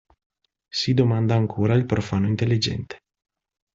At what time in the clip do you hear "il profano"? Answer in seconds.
1.75-2.25